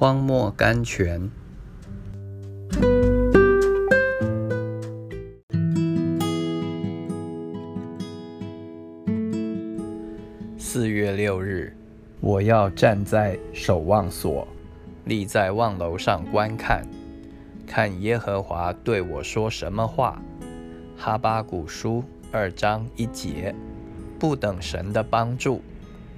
[0.00, 1.28] 荒漠甘泉。
[10.56, 11.74] 四月六日，
[12.20, 14.46] 我要站在守望所，
[15.04, 16.86] 立在望楼上观看，
[17.66, 20.22] 看耶和华对我说什么话。
[20.96, 23.52] 哈巴古书二章一节：
[24.16, 25.60] 不等神的帮助，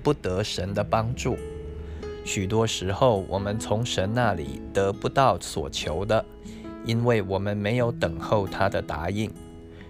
[0.03, 1.35] 不得神的帮助。
[2.25, 6.25] 许多时候，我们从神那里得不到所求的，
[6.85, 9.31] 因为我们没有等候他的答应。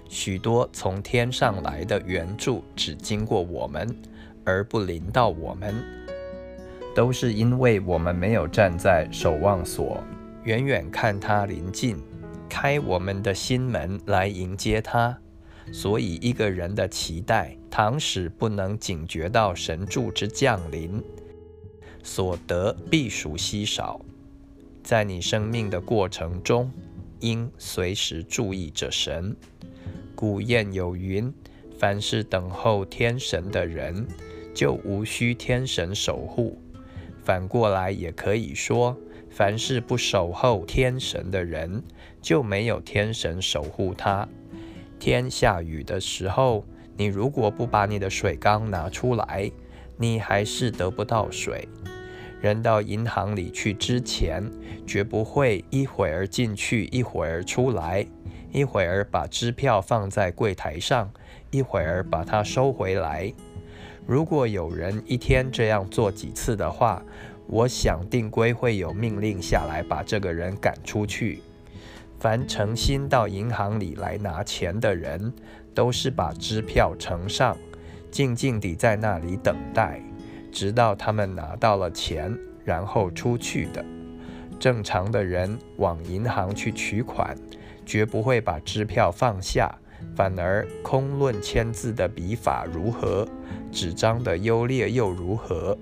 [0.08, 3.88] 许多从天上来的援助只经过我们，
[4.44, 5.74] 而不临到我们，
[6.94, 10.02] 都是因为我们没有站在守望所，
[10.44, 11.96] 远远看他临近，
[12.48, 15.16] 开我们的心门来迎接他。
[15.72, 21.00] 所以，一个人的期待，倘使不能警觉到神助之降临，
[22.02, 24.00] 所得必属稀少。
[24.82, 26.72] 在你生命的过程中，
[27.20, 29.36] 应随时注意着神。
[30.14, 31.32] 古谚有云
[31.78, 34.06] ：“凡是等候天神的人，
[34.54, 36.58] 就无需天神守护。”
[37.22, 38.96] 反过来也可以说
[39.30, 41.82] ：“凡是不守候天神的人，
[42.20, 44.26] 就没有天神守护他。”
[44.98, 46.64] 天下雨的时候，
[46.96, 49.50] 你如果不把你的水缸拿出来，
[50.00, 51.68] 你还是得不到水。
[52.40, 54.42] 人到银行里去之前，
[54.86, 58.06] 绝不会一会儿进去，一会儿出来，
[58.50, 61.12] 一会儿把支票放在柜台上，
[61.50, 63.30] 一会儿把它收回来。
[64.06, 67.02] 如果有人一天这样做几次的话，
[67.46, 71.42] 我想定规会有命令下来把这个人赶出去。
[72.18, 75.30] 凡诚心到银行里来拿钱的人，
[75.74, 77.54] 都是把支票呈上，
[78.10, 80.00] 静静地在那里等待，
[80.50, 83.84] 直到他们拿到了钱，然后出去的。
[84.58, 87.36] 正常的人往银行去取款，
[87.86, 89.74] 绝不会把支票放下，
[90.14, 93.26] 反而空论签字的笔法如何，
[93.72, 95.76] 纸张的优劣又如何。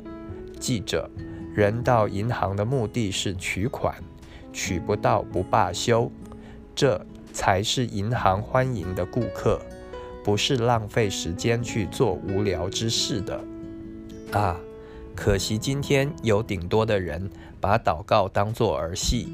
[0.61, 1.11] 记者，
[1.55, 3.95] 人到银行的目的是取款，
[4.53, 6.11] 取不到不罢休。
[6.75, 9.61] 这才是银行欢迎的顾客，
[10.29, 13.43] 不是浪费时间去做无聊之事的。
[14.31, 14.61] 啊，
[15.17, 19.33] 可惜今天有顶多的人把祷告当作儿戏，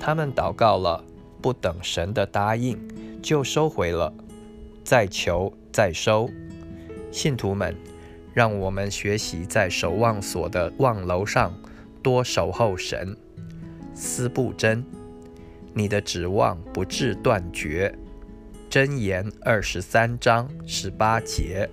[0.00, 1.04] 他们祷告了，
[1.40, 2.76] 不等神的答应
[3.22, 4.12] 就收回了，
[4.82, 6.28] 再求再收。
[7.12, 7.76] 信徒们，
[8.34, 11.54] 让我们学习在守望所的望楼上
[12.02, 13.16] 多守候神。
[13.94, 14.84] 思不真。
[15.72, 17.96] 你的指望不至断绝。
[18.72, 21.68] 箴言二十三章十八节。